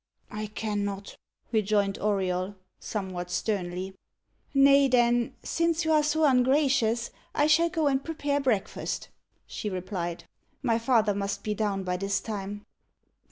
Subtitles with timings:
[0.31, 1.15] "I cannot,"
[1.51, 3.93] rejoined Auriol, somewhat sternly.
[4.51, 9.09] "Nay, then, since you are so ungracious, I shall go and prepare breakfast,"
[9.45, 10.23] she replied.
[10.63, 12.65] "My father must be down by this time."